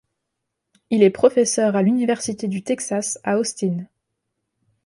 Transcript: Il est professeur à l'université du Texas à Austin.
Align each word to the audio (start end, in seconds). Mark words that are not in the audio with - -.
Il 0.89 1.03
est 1.03 1.11
professeur 1.11 1.75
à 1.75 1.83
l'université 1.83 2.47
du 2.47 2.63
Texas 2.63 3.19
à 3.23 3.37
Austin. 3.37 3.85